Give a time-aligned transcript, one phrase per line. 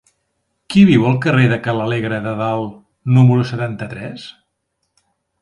[0.73, 2.73] Qui viu al carrer de Ca l'Alegre de Dalt
[3.19, 4.27] número setanta-tres?